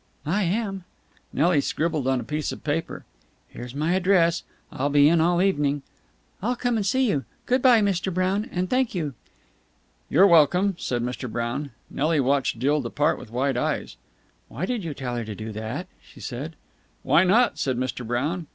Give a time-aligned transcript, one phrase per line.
[0.25, 0.83] "I am!"
[1.31, 3.05] Nelly scribbled on a piece of paper.
[3.49, 4.41] "Here's my address.
[4.71, 5.83] I'll be in all evening."
[6.41, 7.23] "I'll come and see you.
[7.45, 8.11] Good bye, Mr.
[8.11, 8.49] Brown.
[8.51, 9.13] And thank you."
[10.09, 11.31] "You're welcome!" said Mr.
[11.31, 11.69] Brown.
[11.91, 13.95] Nelly watched Jill depart with wide eyes.
[14.47, 16.55] "Why did you tell her to do that?" she said.
[17.03, 18.03] "Why not?" said Mr.
[18.03, 18.47] Brown.